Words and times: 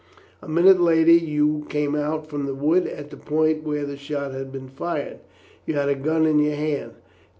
A 0.41 0.49
minute 0.49 0.81
later 0.81 1.11
you 1.11 1.67
came 1.69 1.93
out 1.93 2.25
from 2.27 2.47
the 2.47 2.55
wood 2.55 2.87
at 2.87 3.11
the 3.11 3.17
point 3.17 3.61
where 3.63 3.85
the 3.85 3.95
shot 3.97 4.31
had 4.33 4.51
been 4.51 4.67
fired. 4.67 5.19
You 5.67 5.75
had 5.75 5.89
a 5.89 5.93
gun 5.95 6.25
in 6.25 6.39
your 6.39 6.55
hand. 6.55 6.93